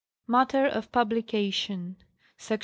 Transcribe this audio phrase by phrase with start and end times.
[0.25, 1.95] Matter of Publication.
[2.35, 2.59] Src.